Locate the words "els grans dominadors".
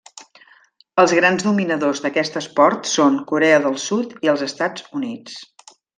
1.01-2.01